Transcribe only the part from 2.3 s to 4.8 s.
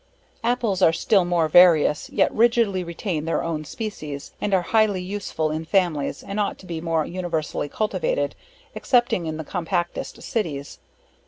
rigidly retain their own species, and are